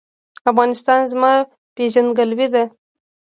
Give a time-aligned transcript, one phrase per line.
[0.51, 1.33] افغانستان زما
[1.75, 2.63] پیژندګلوي ده؟